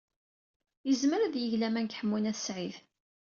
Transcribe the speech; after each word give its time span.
Yezmer 0.87 1.21
ad 1.21 1.35
yeg 1.37 1.53
laman 1.57 1.85
deg 1.87 1.95
Ḥemmu 1.99 2.17
n 2.19 2.29
At 2.31 2.39
Sɛid. 2.45 2.75